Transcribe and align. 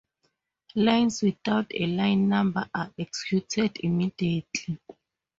Lines 0.73 1.21
without 1.21 1.67
a 1.75 1.85
line 1.85 2.27
number 2.27 2.67
are 2.73 2.91
executed 2.97 3.77
immediately. 3.83 4.79